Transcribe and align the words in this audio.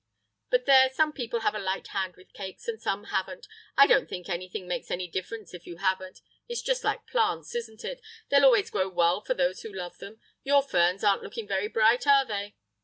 But 0.49 0.65
there, 0.65 0.89
some 0.89 1.13
people 1.13 1.41
have 1.41 1.53
a 1.53 1.59
light 1.59 1.89
hand 1.89 2.15
with 2.15 2.33
cakes, 2.33 2.67
and 2.67 2.81
some 2.81 3.03
haven't. 3.13 3.47
I 3.77 3.85
don't 3.85 4.09
think 4.09 4.29
anything 4.29 4.67
makes 4.67 4.89
any 4.89 5.07
difference 5.07 5.53
if 5.53 5.67
you 5.67 5.77
haven't. 5.77 6.21
It's 6.49 6.63
just 6.63 6.83
like 6.83 7.05
plants, 7.05 7.53
isn't 7.53 7.83
it—they 7.85 8.37
always 8.39 8.71
grow 8.71 8.89
well 8.89 9.21
for 9.21 9.35
those 9.35 9.61
who 9.61 9.71
love 9.71 9.99
them. 9.99 10.19
Your 10.43 10.63
ferns 10.63 11.03
aren't 11.03 11.21
looking 11.21 11.47
very 11.47 11.67
bright, 11.67 12.07
are 12.07 12.25
they?... 12.25 12.55